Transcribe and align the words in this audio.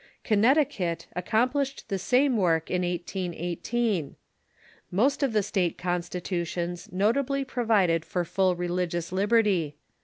Connecticut 0.23 1.05
ac 1.15 1.25
complished 1.27 1.85
the 1.87 1.99
same 1.99 2.35
work 2.35 2.71
in 2.71 2.81
1818. 2.81 4.15
Most 4.89 5.21
of 5.21 5.31
the 5.31 5.43
state 5.43 5.77
consti 5.77 6.19
tutions 6.23 6.91
nobly 6.91 7.45
provided 7.45 8.03
for 8.03 8.25
full 8.25 8.55
religious 8.55 9.11
libeiHy. 9.11 9.73